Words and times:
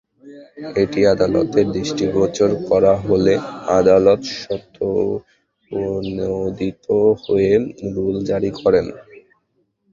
এটি 0.75 0.99
আদালতের 1.13 1.65
দৃষ্টিগোচর 1.75 2.49
করা 2.69 2.93
হলে 3.05 3.33
আদালত 3.71 4.21
স্বতঃপ্রণোদিত 4.39 5.65
হয়ে 7.23 7.51
রুল 7.93 8.15
জারি 8.29 8.51
করেন। 8.59 8.85